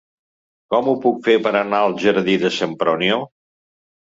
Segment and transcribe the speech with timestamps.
[0.73, 3.21] Com ho puc fer per anar al jardí de Sempronio?